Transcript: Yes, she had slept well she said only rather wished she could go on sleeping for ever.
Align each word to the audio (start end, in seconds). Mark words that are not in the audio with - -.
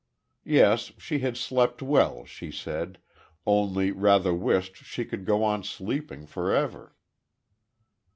Yes, 0.47 0.91
she 0.97 1.19
had 1.19 1.37
slept 1.37 1.79
well 1.83 2.25
she 2.25 2.49
said 2.51 2.97
only 3.45 3.91
rather 3.91 4.33
wished 4.33 4.77
she 4.77 5.05
could 5.05 5.25
go 5.25 5.43
on 5.43 5.63
sleeping 5.63 6.25
for 6.25 6.51
ever. 6.51 6.95